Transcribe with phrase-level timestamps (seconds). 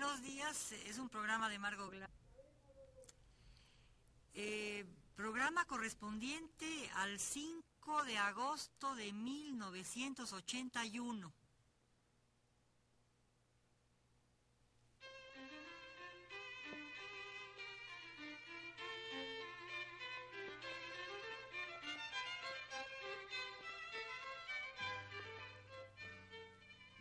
[0.00, 1.90] Buenos días, es un programa de Margo
[4.32, 11.34] eh, programa correspondiente al 5 de agosto de 1981.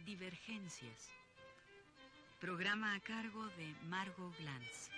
[0.04, 1.08] Divergencias.
[2.40, 4.90] Programa a cargo de Margo Glantz.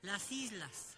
[0.00, 0.96] Las islas.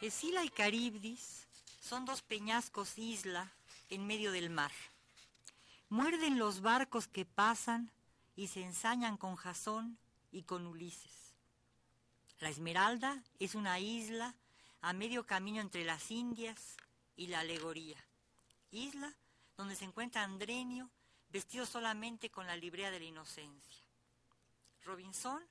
[0.00, 1.48] Esila y Caribdis
[1.80, 3.50] son dos peñascos isla
[3.88, 4.70] en medio del mar.
[5.90, 7.90] Muerden los barcos que pasan
[8.36, 9.98] y se ensañan con Jasón
[10.30, 11.34] y con Ulises.
[12.38, 14.36] La Esmeralda es una isla
[14.82, 16.76] a medio camino entre las Indias
[17.16, 17.96] y la alegoría.
[18.70, 19.12] Isla
[19.56, 20.88] donde se encuentra Andrenio
[21.32, 23.84] vestido solamente con la librea de la inocencia.
[24.84, 25.42] Robinson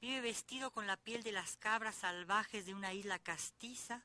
[0.00, 4.02] vive vestido con la piel de las cabras salvajes de una isla castiza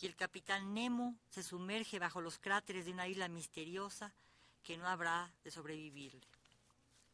[0.00, 4.14] y el capitán Nemo se sumerge bajo los cráteres de una isla misteriosa
[4.64, 6.26] que no habrá de sobrevivirle.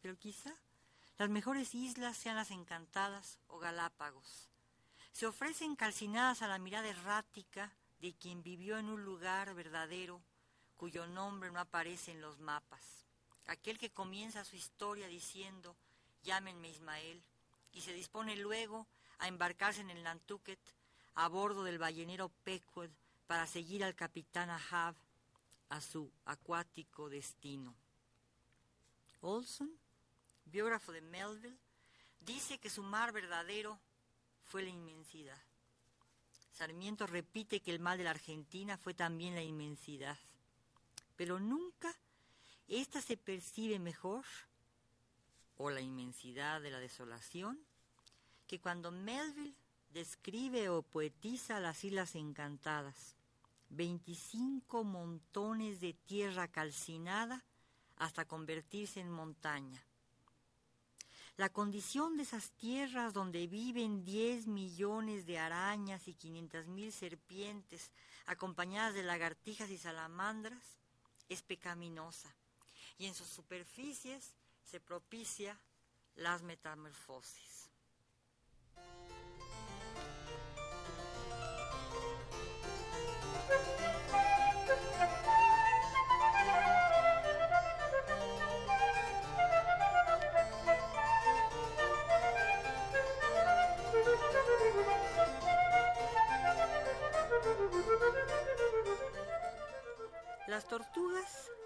[0.01, 0.55] Pero quizá
[1.19, 4.49] las mejores islas sean las encantadas o Galápagos.
[5.13, 10.23] Se ofrecen calcinadas a la mirada errática de quien vivió en un lugar verdadero
[10.77, 13.05] cuyo nombre no aparece en los mapas.
[13.47, 15.77] Aquel que comienza su historia diciendo,
[16.23, 17.23] llámenme Ismael,
[17.73, 18.87] y se dispone luego
[19.19, 20.59] a embarcarse en el Nantucket
[21.15, 22.89] a bordo del ballenero Pequod
[23.27, 24.95] para seguir al capitán Ahab
[25.71, 27.75] a su acuático destino.
[29.23, 29.71] Olson,
[30.45, 31.59] biógrafo de Melville,
[32.21, 33.79] dice que su mar verdadero
[34.47, 35.39] fue la inmensidad.
[36.53, 40.19] Sarmiento repite que el mal de la Argentina fue también la inmensidad,
[41.17, 41.95] pero nunca
[42.69, 44.25] ésta se percibe mejor,
[45.57, 47.59] o la inmensidad de la desolación,
[48.47, 49.55] que cuando Melville
[49.93, 53.15] describe o poetiza las islas encantadas,
[53.71, 57.45] 25 montones de tierra calcinada
[57.97, 59.83] hasta convertirse en montaña.
[61.37, 67.93] La condición de esas tierras donde viven 10 millones de arañas y 500 mil serpientes
[68.27, 70.79] acompañadas de lagartijas y salamandras
[71.29, 72.35] es pecaminosa
[72.99, 75.59] y en sus superficies se propicia
[76.17, 77.60] las metamorfosis.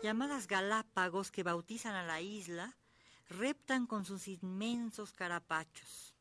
[0.04, 2.76] Llamadas galápagos que bautizan a la isla,
[3.30, 6.14] reptan con sus inmensos carapachos,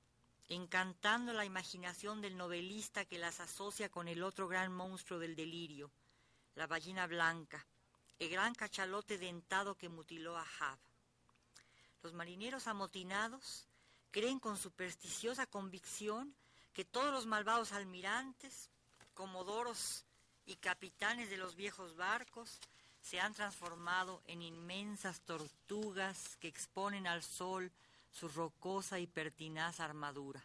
[0.47, 5.91] encantando la imaginación del novelista que las asocia con el otro gran monstruo del delirio,
[6.55, 7.67] la ballena blanca,
[8.19, 10.79] el gran cachalote dentado que mutiló a Jab.
[12.03, 13.67] Los marineros amotinados
[14.11, 16.33] creen con supersticiosa convicción
[16.71, 18.69] que todos los malvados almirantes,
[19.13, 20.05] comodoros
[20.45, 22.61] y capitanes de los viejos barcos
[23.03, 27.72] se han transformado en inmensas tortugas que exponen al sol
[28.12, 30.41] su rocosa y pertinaz armadura.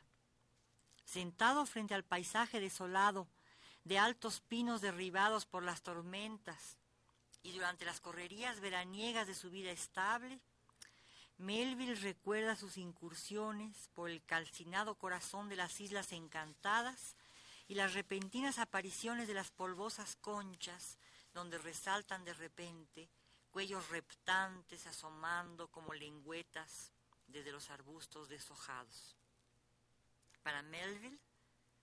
[1.05, 3.29] Sentado frente al paisaje desolado
[3.85, 6.77] de altos pinos derribados por las tormentas
[7.43, 10.41] y durante las correrías veraniegas de su vida estable,
[11.39, 17.15] Melville recuerda sus incursiones por el calcinado corazón de las islas encantadas
[17.69, 20.99] y las repentinas apariciones de las polvosas conchas,
[21.39, 23.09] donde resaltan de repente
[23.53, 26.91] cuellos reptantes asomando como lengüetas
[27.29, 29.17] desde los arbustos deshojados.
[30.43, 31.21] Para Melville,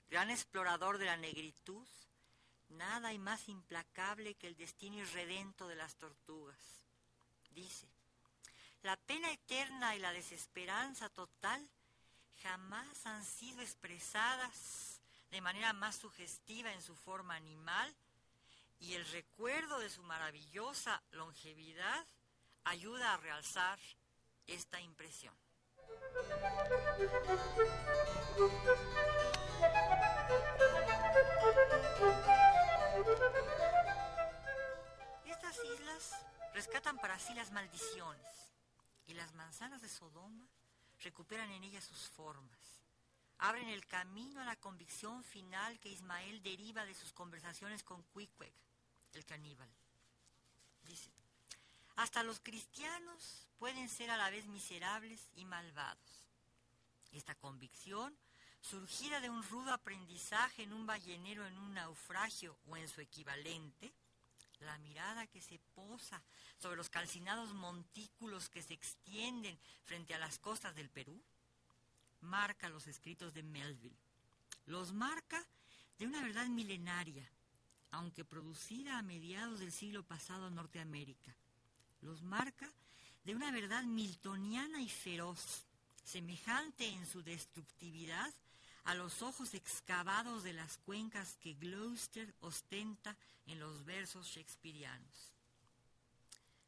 [0.10, 1.88] gran explorador de la negritud,
[2.68, 6.82] nada hay más implacable que el destino irredento de las tortugas.
[7.52, 7.88] Dice,
[8.84, 11.66] la pena eterna y la desesperanza total
[12.44, 15.00] jamás han sido expresadas
[15.32, 17.96] de manera más sugestiva en su forma animal
[18.80, 22.06] y el recuerdo de su maravillosa longevidad
[22.64, 23.80] ayuda a realzar
[24.48, 25.34] esta impresión.
[35.26, 38.56] Estas islas rescatan para sí las maldiciones,
[39.08, 40.48] y las manzanas de Sodoma
[41.02, 42.85] recuperan en ellas sus formas.
[43.46, 48.52] Abren el camino a la convicción final que Ismael deriva de sus conversaciones con Quiqueg,
[49.14, 49.70] el caníbal.
[50.82, 51.12] Dice,
[51.96, 56.26] hasta los cristianos pueden ser a la vez miserables y malvados.
[57.12, 58.18] Esta convicción,
[58.62, 63.94] surgida de un rudo aprendizaje en un ballenero en un naufragio o en su equivalente,
[64.62, 66.24] la mirada que se posa
[66.58, 71.22] sobre los calcinados montículos que se extienden frente a las costas del Perú,
[72.26, 73.96] marca los escritos de Melville.
[74.66, 75.42] Los marca
[75.98, 77.30] de una verdad milenaria,
[77.92, 81.36] aunque producida a mediados del siglo pasado en Norteamérica.
[82.02, 82.70] Los marca
[83.24, 85.66] de una verdad miltoniana y feroz,
[86.04, 88.34] semejante en su destructividad
[88.84, 93.18] a los ojos excavados de las cuencas que Gloucester ostenta
[93.48, 95.32] en los versos shakespearianos.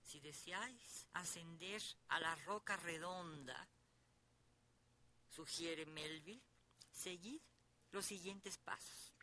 [0.04, 3.68] Si deseáis ascender a la roca redonda,
[5.38, 6.42] sugiere Melville,
[6.92, 7.39] seguid
[7.92, 9.13] los siguientes pasos.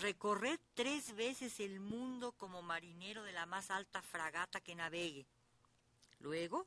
[0.00, 5.26] Recorred tres veces el mundo como marinero de la más alta fragata que navegue.
[6.20, 6.64] Luego,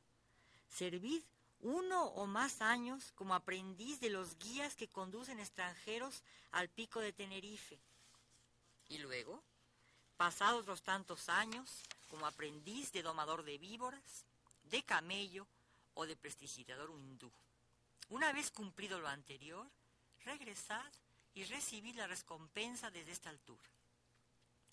[0.68, 1.24] servid
[1.62, 6.22] uno o más años como aprendiz de los guías que conducen extranjeros
[6.52, 7.80] al pico de Tenerife.
[8.90, 9.42] Y luego,
[10.18, 14.26] pasados los tantos años, como aprendiz de domador de víboras,
[14.64, 15.48] de camello
[15.94, 17.32] o de prestigiador hindú.
[18.12, 19.66] Una vez cumplido lo anterior,
[20.26, 20.92] regresad
[21.34, 23.70] y recibid la recompensa desde esta altura.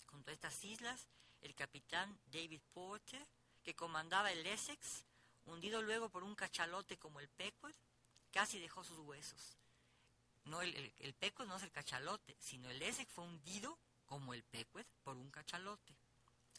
[0.07, 1.07] Junto a estas islas,
[1.41, 3.25] el capitán David Porter,
[3.63, 5.05] que comandaba el Essex,
[5.45, 7.73] hundido luego por un cachalote como el Pequod,
[8.33, 9.55] casi dejó sus huesos.
[10.43, 11.15] No, el, el,
[11.47, 15.95] no es el cachalote, sino el Essex fue hundido como el Pequod por un cachalote.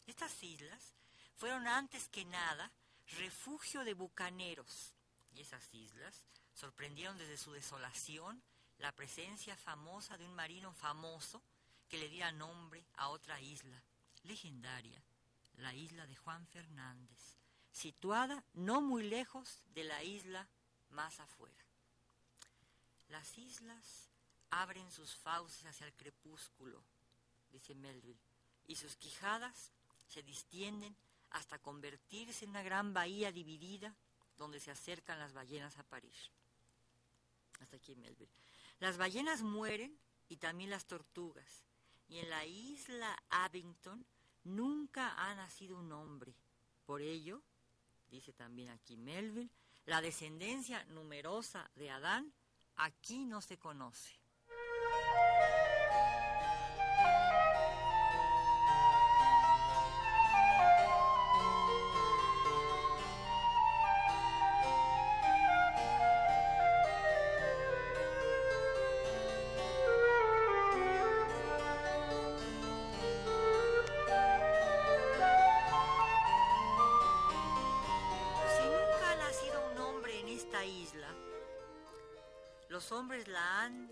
[0.07, 0.95] Estas islas
[1.37, 2.71] fueron antes que nada
[3.19, 4.95] refugio de bucaneros,
[5.35, 6.23] y esas islas
[6.53, 8.41] sorprendieron desde su desolación
[8.79, 11.41] la presencia famosa de un marino famoso
[11.87, 13.81] que le diera nombre a otra isla,
[14.23, 15.01] legendaria,
[15.57, 17.37] la isla de Juan Fernández,
[17.71, 20.47] situada no muy lejos de la isla
[20.89, 21.63] más afuera.
[23.09, 24.09] Las islas
[24.49, 26.81] abren sus fauces hacia el crepúsculo,
[27.51, 28.19] dice Melville,
[28.67, 29.71] y sus quijadas
[30.07, 30.95] se distienden
[31.31, 33.95] hasta convertirse en una gran bahía dividida
[34.37, 36.31] donde se acercan las ballenas a París.
[37.61, 38.31] Hasta aquí Melville.
[38.79, 39.97] Las ballenas mueren
[40.27, 41.65] y también las tortugas.
[42.07, 44.05] Y en la isla Abington
[44.43, 46.35] nunca ha nacido un hombre.
[46.85, 47.41] Por ello,
[48.09, 49.51] dice también aquí Melville,
[49.85, 52.33] la descendencia numerosa de Adán
[52.75, 54.19] aquí no se conoce.
[83.27, 83.91] La han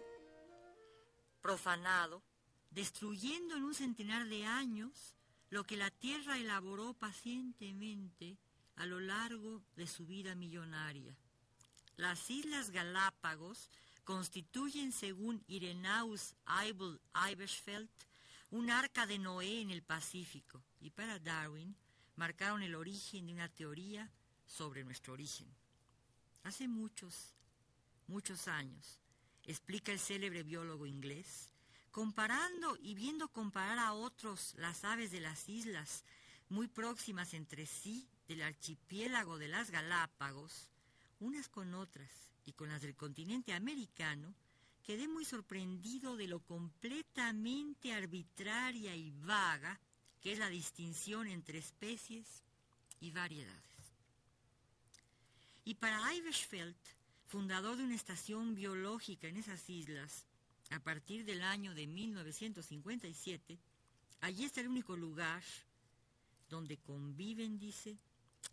[1.41, 2.23] profanado,
[2.71, 5.15] destruyendo en un centenar de años
[5.49, 8.37] lo que la tierra elaboró pacientemente
[8.75, 11.15] a lo largo de su vida millonaria.
[11.97, 13.69] Las Islas Galápagos
[14.03, 16.99] constituyen, según Irenaus Eibel
[17.31, 17.89] Ibersfeld,
[18.51, 21.75] un arca de Noé en el Pacífico y para Darwin
[22.15, 24.09] marcaron el origen de una teoría
[24.45, 25.47] sobre nuestro origen.
[26.43, 27.35] Hace muchos
[28.09, 28.99] muchos años,
[29.49, 31.49] explica el célebre biólogo inglés,
[31.89, 36.03] comparando y viendo comparar a otros las aves de las islas
[36.49, 40.69] muy próximas entre sí del archipiélago de las Galápagos,
[41.19, 42.11] unas con otras
[42.45, 44.35] y con las del continente americano,
[44.83, 49.79] quedé muy sorprendido de lo completamente arbitraria y vaga
[50.21, 52.43] que es la distinción entre especies
[52.99, 53.63] y variedades.
[55.65, 56.75] Y para Iversfeld,
[57.29, 60.25] fundador de una estación biológica en esas islas,
[60.71, 63.59] a partir del año de 1957,
[64.21, 65.43] allí está el único lugar
[66.49, 67.97] donde conviven, dice,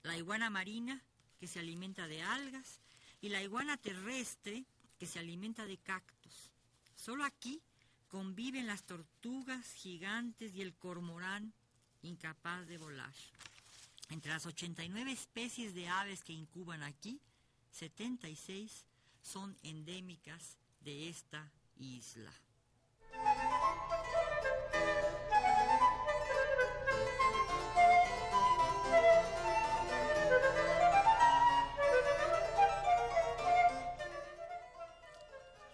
[0.03, 1.03] la iguana marina,
[1.41, 2.81] que se alimenta de algas,
[3.23, 4.67] y la iguana terrestre,
[4.99, 6.51] que se alimenta de cactus.
[6.95, 7.63] Solo aquí
[8.09, 11.55] conviven las tortugas gigantes y el cormorán
[12.03, 13.15] incapaz de volar.
[14.11, 17.19] Entre las 89 especies de aves que incuban aquí,
[17.77, 18.87] 76
[19.21, 22.33] son endémicas de esta isla.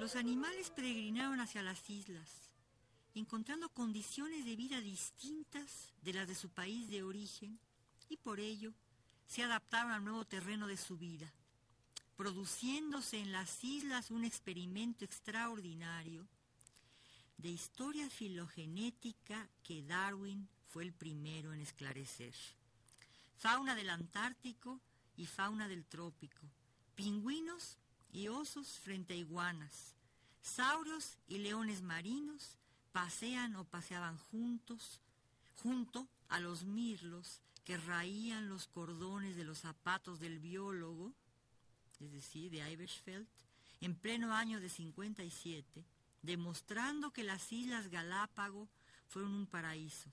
[0.00, 2.50] Los animales peregrinaron hacia las islas,
[3.14, 7.60] encontrando condiciones de vida distintas de las de su país de origen
[8.08, 8.72] y por ello
[9.28, 11.32] se adaptaron al nuevo terreno de su vida
[12.16, 16.26] produciéndose en las islas un experimento extraordinario
[17.38, 22.34] de historia filogenética que Darwin fue el primero en esclarecer.
[23.36, 24.80] Fauna del Antártico
[25.16, 26.42] y fauna del trópico,
[26.94, 27.78] pingüinos
[28.12, 29.94] y osos frente a iguanas,
[30.40, 32.56] saurios y leones marinos
[32.92, 35.00] pasean o paseaban juntos,
[35.62, 41.12] junto a los mirlos que raían los cordones de los zapatos del biólogo,
[42.02, 43.26] es decir, de Ibersfeld,
[43.80, 45.84] en pleno año de 57,
[46.22, 48.68] demostrando que las Islas Galápago
[49.08, 50.10] fueron un paraíso.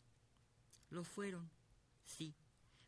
[0.90, 1.50] Lo fueron,
[2.06, 2.34] sí,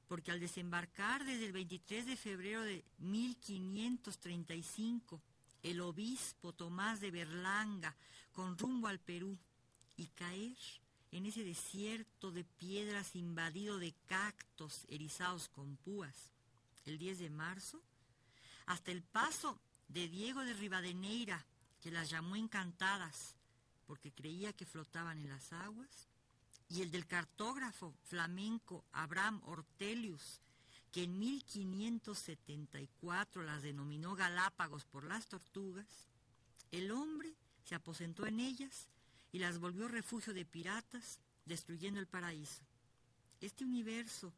[0.07, 5.21] porque al desembarcar desde el 23 de febrero de 1535,
[5.63, 7.95] el obispo Tomás de Berlanga
[8.31, 9.37] con rumbo al Perú
[9.97, 10.57] y caer
[11.11, 16.31] en ese desierto de piedras invadido de cactos erizados con púas,
[16.85, 17.81] el 10 de marzo,
[18.71, 19.59] hasta el paso
[19.89, 21.45] de Diego de Rivadeneira,
[21.81, 23.35] que las llamó encantadas
[23.85, 26.07] porque creía que flotaban en las aguas,
[26.69, 30.39] y el del cartógrafo flamenco Abraham Ortelius,
[30.89, 36.07] que en 1574 las denominó Galápagos por las tortugas,
[36.71, 37.35] el hombre
[37.65, 38.87] se aposentó en ellas
[39.33, 42.63] y las volvió refugio de piratas, destruyendo el paraíso.
[43.41, 44.31] Este universo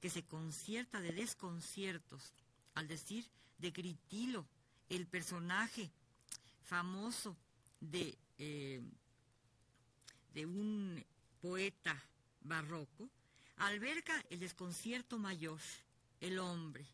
[0.00, 2.32] que se concierta de desconciertos,
[2.74, 3.26] al decir
[3.58, 4.46] de Critilo,
[4.88, 5.90] el personaje
[6.64, 7.36] famoso
[7.80, 8.82] de, eh,
[10.34, 11.04] de un
[11.40, 12.02] poeta
[12.40, 13.10] barroco,
[13.56, 15.60] alberga el desconcierto mayor,
[16.20, 16.86] el hombre.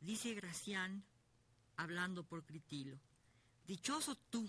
[0.00, 1.04] Dice Gracián,
[1.76, 2.98] hablando por Critilo,
[3.66, 4.48] dichoso tú,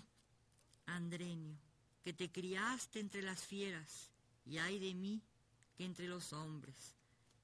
[0.86, 1.56] Andrenio,
[2.02, 4.10] que te criaste entre las fieras,
[4.46, 5.20] y ay de mí
[5.76, 6.94] que entre los hombres,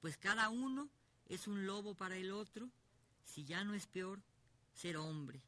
[0.01, 0.89] pues cada uno
[1.27, 2.69] es un lobo para el otro,
[3.25, 4.21] si ya no es peor
[4.73, 5.41] ser hombre.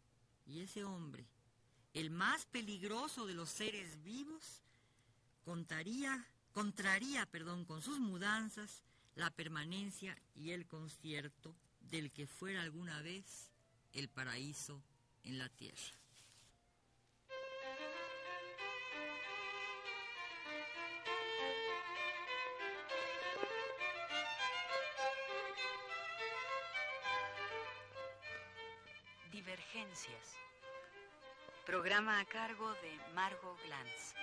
[0.46, 1.26] Y ese hombre,
[1.94, 4.62] el más peligroso de los seres vivos,
[5.46, 8.84] contaría, contraría perdón, con sus mudanzas
[9.16, 13.50] la permanencia y el concierto del que fuera alguna vez
[13.94, 14.82] el paraíso
[15.24, 15.96] en la tierra.
[29.58, 30.38] Divergencias.
[31.66, 34.14] Programa a cargo de Margot Glantz.